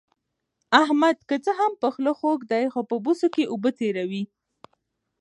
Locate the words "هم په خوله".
1.59-2.13